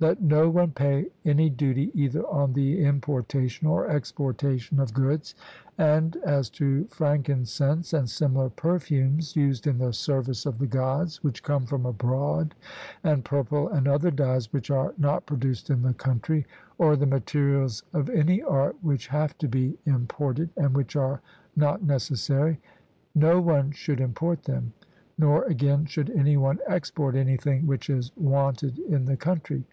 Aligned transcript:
Let 0.00 0.20
no 0.20 0.50
one 0.50 0.72
pay 0.72 1.06
any 1.24 1.48
duty 1.48 1.92
either 1.94 2.24
on 2.26 2.52
the 2.52 2.80
importation 2.84 3.68
or 3.68 3.88
exportation 3.88 4.80
of 4.80 4.92
goods; 4.92 5.36
and 5.78 6.16
as 6.26 6.50
to 6.50 6.86
frankincense 6.86 7.92
and 7.92 8.10
similar 8.10 8.50
perfumes, 8.50 9.36
used 9.36 9.68
in 9.68 9.78
the 9.78 9.92
service 9.92 10.46
of 10.46 10.58
the 10.58 10.66
Gods, 10.66 11.22
which 11.22 11.44
come 11.44 11.64
from 11.64 11.86
abroad, 11.86 12.56
and 13.04 13.24
purple 13.24 13.68
and 13.68 13.86
other 13.86 14.10
dyes 14.10 14.52
which 14.52 14.68
are 14.68 14.92
not 14.98 15.26
produced 15.26 15.70
in 15.70 15.82
the 15.82 15.94
country, 15.94 16.44
or 16.76 16.96
the 16.96 17.06
materials 17.06 17.84
of 17.92 18.10
any 18.10 18.42
art 18.42 18.74
which 18.82 19.06
have 19.06 19.38
to 19.38 19.46
be 19.48 19.78
imported, 19.86 20.50
and 20.56 20.74
which 20.74 20.96
are 20.96 21.20
not 21.54 21.84
necessary 21.84 22.58
no 23.14 23.40
one 23.40 23.70
should 23.70 24.00
import 24.00 24.42
them; 24.42 24.72
nor, 25.16 25.44
again, 25.44 25.84
should 25.86 26.10
any 26.10 26.36
one 26.36 26.58
export 26.66 27.14
anything 27.14 27.64
which 27.64 27.88
is 27.88 28.10
wanted 28.16 28.76
in 28.80 29.04
the 29.04 29.16
country. 29.16 29.64